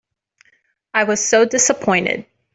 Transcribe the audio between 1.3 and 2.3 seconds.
dissapointed.